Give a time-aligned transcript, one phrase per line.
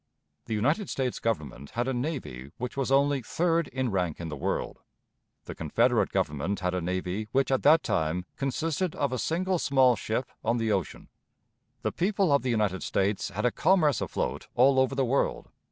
[0.45, 4.35] The United States Government had a navy which was only third in rank in the
[4.35, 4.79] world.
[5.45, 9.95] The Confederate Government had a navy which at that time consisted of a single small
[9.95, 11.09] ship on the ocean.
[11.83, 15.49] The people of the United States had a commerce afloat all over the world.